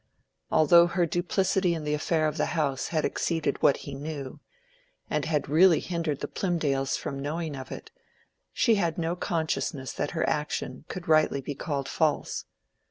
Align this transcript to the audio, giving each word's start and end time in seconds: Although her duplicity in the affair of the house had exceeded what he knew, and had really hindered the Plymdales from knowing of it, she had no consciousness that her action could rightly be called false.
Although 0.49 0.87
her 0.87 1.05
duplicity 1.05 1.75
in 1.75 1.83
the 1.83 1.93
affair 1.93 2.27
of 2.27 2.37
the 2.37 2.47
house 2.57 2.87
had 2.87 3.05
exceeded 3.05 3.61
what 3.61 3.77
he 3.85 3.93
knew, 3.93 4.39
and 5.11 5.25
had 5.25 5.47
really 5.47 5.79
hindered 5.79 6.21
the 6.21 6.27
Plymdales 6.27 6.97
from 6.97 7.19
knowing 7.21 7.55
of 7.55 7.71
it, 7.71 7.91
she 8.51 8.73
had 8.81 8.97
no 8.97 9.15
consciousness 9.15 9.93
that 9.93 10.09
her 10.17 10.27
action 10.27 10.85
could 10.87 11.07
rightly 11.07 11.39
be 11.39 11.53
called 11.53 11.87
false. 11.87 12.45